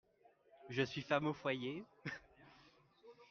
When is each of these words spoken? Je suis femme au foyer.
Je 0.71 0.81
suis 0.81 1.03
femme 1.03 1.27
au 1.27 1.33
foyer. 1.35 1.83